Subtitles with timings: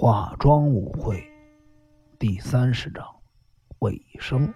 [0.00, 1.28] 化妆舞会
[2.20, 3.04] 第三十章
[3.80, 4.54] 尾声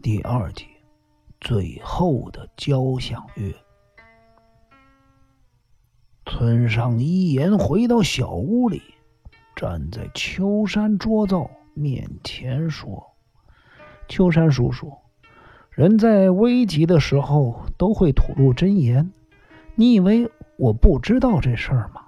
[0.00, 0.64] 第二节
[1.40, 3.52] 最后的交响乐。
[6.24, 8.80] 村上一言回到小屋里，
[9.56, 13.04] 站在秋山桌灶面前说
[14.06, 14.96] ：“秋山叔叔，
[15.70, 19.12] 人在危急的时候都会吐露真言，
[19.74, 22.04] 你以为我不知道这事儿吗？”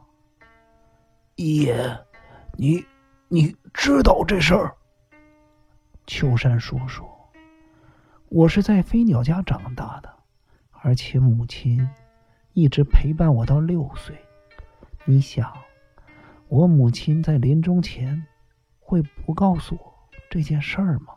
[1.35, 1.99] 一言。
[2.55, 2.85] 你，
[3.29, 4.77] 你知道这事儿？
[6.07, 7.09] 秋山叔叔，
[8.29, 10.13] 我是在飞鸟家长大的，
[10.71, 11.89] 而且母亲
[12.53, 14.15] 一直陪伴我到六岁。
[15.07, 15.51] 你想，
[16.49, 18.27] 我母亲在临终前
[18.79, 19.95] 会不告诉我
[20.29, 21.15] 这件事儿吗？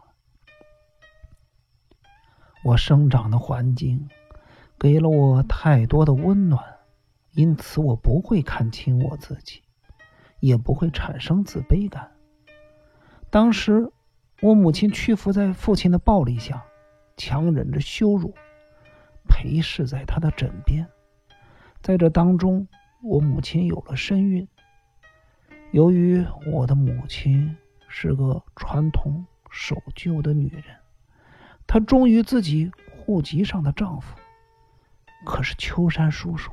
[2.64, 4.10] 我生长的环境
[4.80, 6.64] 给了我太多的温暖，
[7.34, 9.62] 因此我不会看清我自己。
[10.40, 12.12] 也不会产生自卑感。
[13.30, 13.92] 当时，
[14.42, 16.64] 我母亲屈服在父亲的暴力下，
[17.18, 18.34] 强忍着羞辱，
[19.28, 20.88] 陪侍在他的枕边。
[21.82, 22.68] 在这当中，
[23.02, 24.48] 我母亲有了身孕。
[25.72, 27.56] 由于我的母亲
[27.88, 30.64] 是个传统守旧的女人，
[31.68, 34.16] 她忠于自己户籍上的丈夫。
[35.26, 36.52] 可是秋山叔叔，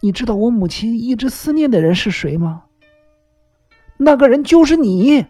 [0.00, 2.64] 你知道我母亲一直思念的人是谁吗？
[4.02, 5.26] 那个人就是你，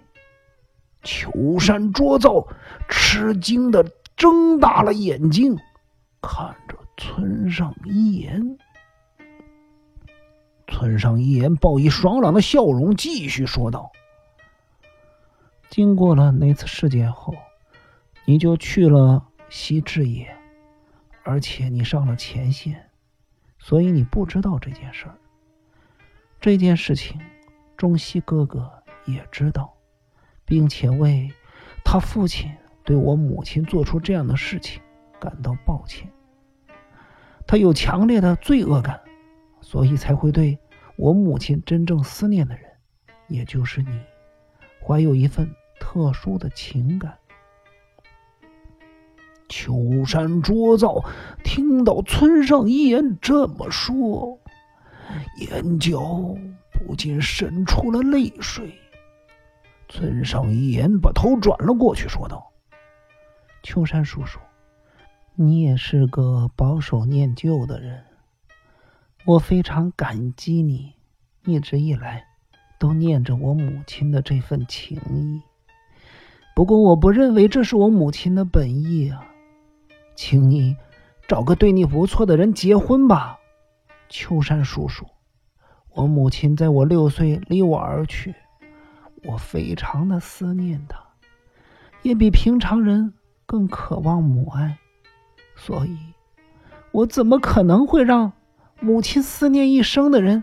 [1.02, 2.46] 秋山卓造
[2.88, 3.84] 吃惊的
[4.16, 5.58] 睁大了眼睛，
[6.22, 8.56] 看着村上一言。
[10.68, 13.90] 村上一言报以爽朗的笑容，继续说道
[15.68, 17.34] ：“经过了那次事件后，
[18.24, 20.32] 你就去了西志野，
[21.24, 22.88] 而且你上了前线，
[23.58, 25.18] 所以你不知道这件事儿。
[26.40, 27.20] 这件事情。”
[27.80, 28.70] 中西哥哥
[29.06, 29.72] 也知道，
[30.44, 31.32] 并且为
[31.82, 32.52] 他父亲
[32.84, 34.82] 对我母亲做出这样的事情
[35.18, 36.12] 感到抱歉。
[37.46, 39.00] 他有强烈的罪恶感，
[39.62, 40.58] 所以才会对
[40.96, 42.70] 我母亲真正思念的人，
[43.28, 43.98] 也就是你，
[44.86, 45.50] 怀有一份
[45.80, 47.16] 特殊的情感。
[49.48, 51.02] 秋山卓造
[51.42, 54.38] 听到村上一言这么说，
[55.38, 56.36] 眼角。
[56.86, 58.72] 不禁渗出了泪水。
[59.88, 62.52] 村上一言把头转了过去，说道
[63.62, 64.38] ：“秋山叔叔，
[65.34, 68.04] 你也是个保守念旧的人，
[69.26, 70.94] 我非常感激你
[71.44, 72.24] 一直以来
[72.78, 75.42] 都念着我母亲的这份情谊。
[76.54, 79.26] 不过，我不认为这是我母亲的本意啊，
[80.14, 80.76] 请你
[81.26, 83.38] 找个对你不错的人结婚吧，
[84.08, 85.04] 秋山叔叔。”
[85.92, 88.34] 我母亲在我六岁离我而去，
[89.24, 91.00] 我非常的思念她，
[92.02, 93.12] 也比平常人
[93.44, 94.78] 更渴望母爱，
[95.56, 95.96] 所以，
[96.92, 98.32] 我怎么可能会让
[98.80, 100.42] 母亲思念一生的人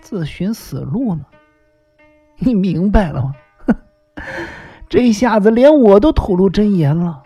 [0.00, 1.24] 自寻死路呢？
[2.38, 3.34] 你明白了吗？
[4.88, 7.22] 这下子连我都吐露真言了。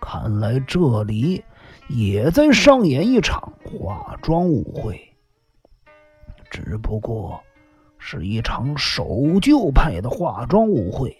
[0.00, 1.44] 看来这里
[1.88, 5.07] 也在上演一场化妆舞会。
[6.50, 7.40] 只不过
[7.98, 11.16] 是一场守旧派的化妆舞会。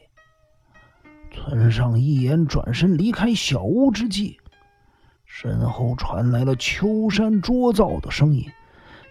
[1.30, 4.38] 村上一言转身离开小屋之际，
[5.26, 8.50] 身后传来了秋山卓造的声音：“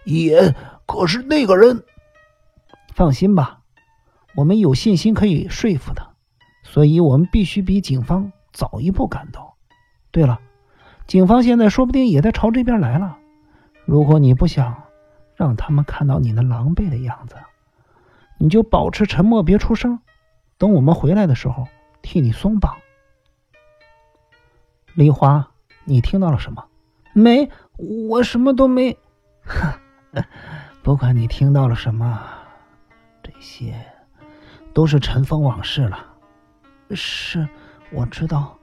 [0.03, 0.55] 一言，
[0.85, 1.83] 可是那个人？
[2.93, 3.61] 放心吧，
[4.35, 6.09] 我们有信心可以说服他，
[6.63, 9.55] 所以我们必须比警方早一步赶到。
[10.09, 10.39] 对了，
[11.05, 13.17] 警方现在说不定也在朝这边来了。
[13.85, 14.83] 如果你不想……”
[15.37, 17.35] 让他们看到你那狼狈的样子，
[18.37, 19.99] 你就保持沉默，别出声。
[20.57, 21.67] 等我们回来的时候，
[22.01, 22.75] 替你松绑。
[24.95, 25.51] 梨花，
[25.85, 26.65] 你听到了什么？
[27.13, 28.97] 没，我什么都没。
[29.45, 29.71] 哼
[30.81, 32.19] 不管你听到了什么，
[33.21, 33.75] 这些
[34.73, 36.03] 都是尘封往事了。
[36.91, 37.47] 是，
[37.91, 38.57] 我知道。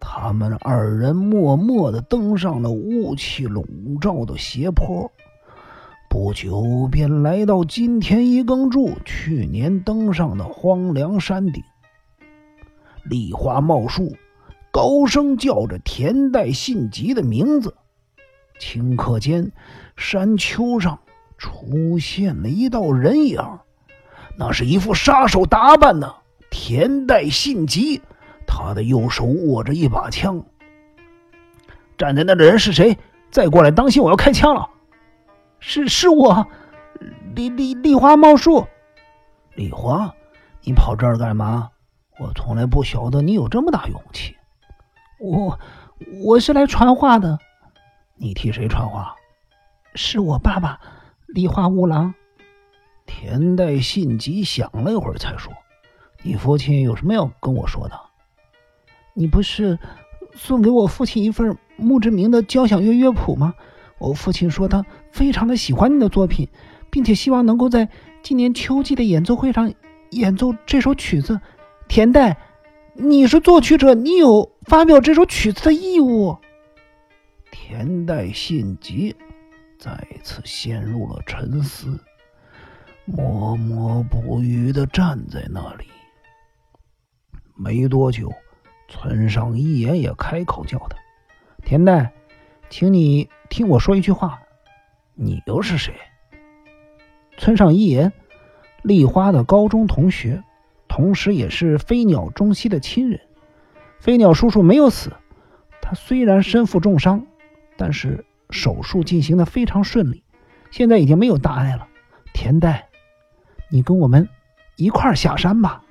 [0.00, 3.64] 他们二人默默的登上了雾气笼
[4.00, 5.12] 罩的斜坡。
[6.10, 11.62] 不久便来到金田一耕助去年登上的荒凉山顶。
[13.04, 14.16] 梨花茂树，
[14.72, 17.76] 高声叫着田代信吉的名字。
[18.58, 19.52] 顷刻间，
[19.96, 20.98] 山丘上
[21.38, 23.40] 出现了一道人影，
[24.36, 26.12] 那是一副杀手打扮的
[26.50, 28.02] 田代信吉。
[28.48, 30.44] 他的右手握着一把枪。
[31.96, 32.98] 站在那的人是谁？
[33.30, 34.68] 再过来，当心我要开枪了！
[35.60, 36.46] 是是我，
[37.34, 38.66] 梨梨梨花茂树。
[39.54, 40.12] 梨花，
[40.62, 41.70] 你跑这儿干嘛？
[42.18, 44.36] 我从来不晓得你有这么大勇气。
[45.18, 45.58] 我
[46.22, 47.38] 我是来传话的。
[48.16, 49.14] 你替谁传话？
[49.94, 50.80] 是我爸爸，
[51.26, 52.14] 梨花五郎。
[53.06, 55.52] 田代信吉想了一会儿，才说
[56.22, 58.00] ：“你父亲有什么要跟我说的？
[59.14, 59.78] 你不是
[60.34, 63.54] 送给我父亲一份墓志铭的交响乐乐谱吗？
[64.00, 66.48] 我父亲说他非常的喜欢你的作品，
[66.90, 67.88] 并且希望能够在
[68.22, 69.72] 今年秋季的演奏会上
[70.10, 71.40] 演奏这首曲子。
[71.86, 72.36] 田代，
[72.94, 76.36] 你是作曲者，你有发表这首曲子的义务。”
[77.52, 79.14] 田代信吉
[79.78, 82.00] 再次陷入了沉思。
[83.04, 85.84] 默默不语的站在那里。
[87.54, 88.32] 没多久，
[88.88, 90.96] 村上一言也开口叫他
[91.66, 92.12] ：“田代，
[92.70, 94.40] 请你听我说一句话。
[95.14, 95.92] 你又是谁？”
[97.36, 98.12] 村上一言，
[98.82, 100.42] 丽花的高中同学，
[100.88, 103.20] 同时也是飞鸟中西的亲人。
[103.98, 105.12] 飞鸟叔叔没有死，
[105.82, 107.26] 他虽然身负重伤，
[107.76, 110.22] 但是手术进行的非常顺利，
[110.70, 111.88] 现在已经没有大碍了。
[112.32, 112.88] 田代。
[113.68, 114.28] 你跟我们
[114.76, 115.82] 一块儿下山吧。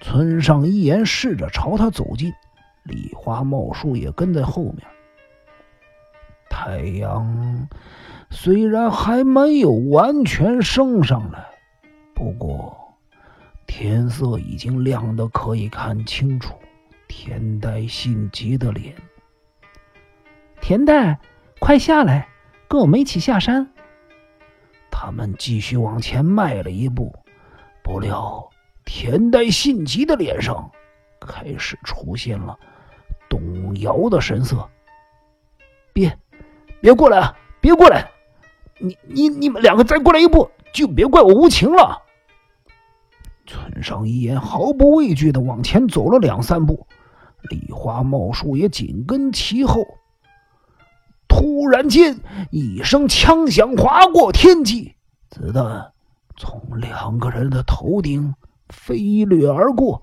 [0.00, 2.32] 村上一言试着朝他走近，
[2.82, 4.78] 梨花茂树也跟在后面。
[6.54, 7.66] 太阳
[8.30, 11.44] 虽然还没有完全升上来，
[12.14, 12.76] 不过
[13.66, 16.54] 天色已经亮得可以看清楚
[17.08, 18.94] 田代信吉的脸。
[20.60, 21.18] 田代，
[21.58, 22.28] 快下来，
[22.68, 23.66] 跟我们一起下山。
[24.90, 27.12] 他们继续往前迈了一步，
[27.82, 28.48] 不料
[28.84, 30.70] 田代信吉的脸上
[31.18, 32.56] 开始出现了
[33.28, 34.68] 动摇的神色。
[35.92, 36.16] 别，
[36.82, 38.10] 别过来，别过来！
[38.80, 42.02] 你、你、你们两个再过来一步，就别怪我无情了。
[43.46, 46.84] 村上一言毫不畏惧的往前走了两三步，
[47.50, 49.84] 梨花茂树也紧跟其后。
[51.28, 52.18] 突然间，
[52.50, 54.96] 一声枪响划过天际，
[55.30, 55.92] 子弹
[56.36, 58.34] 从两个人的头顶
[58.70, 60.02] 飞掠而过。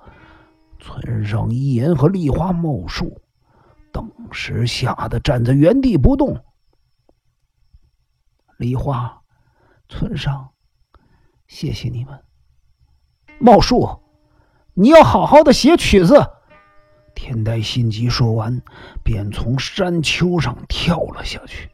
[0.79, 3.21] 村上一言和梨花茂树
[3.91, 6.41] 当时吓得站在原地不动。
[8.59, 9.21] 梨花，
[9.87, 10.49] 村上，
[11.47, 12.19] 谢谢你们。
[13.39, 14.01] 茂树，
[14.73, 16.13] 你要好好的写曲子。
[17.15, 18.61] 田代信吉说完，
[19.01, 21.69] 便从山丘上跳了下去，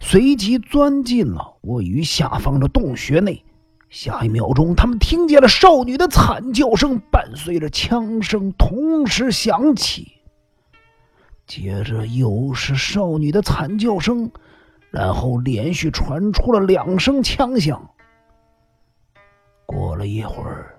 [0.00, 3.44] 随即钻进了位于下方的洞穴内。
[3.90, 10.22] 下一秒钟，他们听见了少女的惨叫声，伴随着枪声同时响起。
[11.46, 14.30] 接着又是少女的惨叫声，
[14.94, 17.90] 然后连续传出了两声枪响。
[19.66, 20.70] 过了一会儿。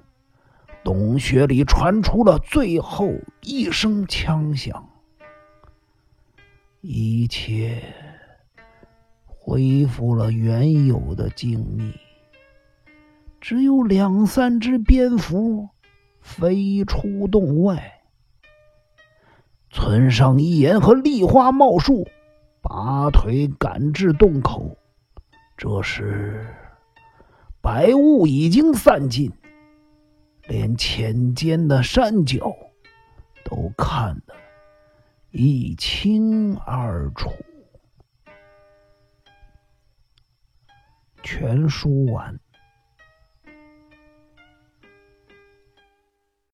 [0.86, 4.88] 洞穴里传出了最后一声枪响，
[6.82, 7.82] 一切
[9.26, 11.92] 恢复了原有的静谧，
[13.42, 15.70] 只有两三只蝙蝠
[16.22, 18.02] 飞出洞外。
[19.72, 22.08] 村上一言和梨花茂树
[22.68, 24.76] 拔腿赶至洞口，
[25.56, 26.48] 这时
[27.62, 29.32] 白雾已经散尽。
[30.48, 32.52] 连浅间的山脚
[33.44, 34.34] 都看得
[35.30, 37.30] 一清二楚。
[41.22, 42.40] 全书完。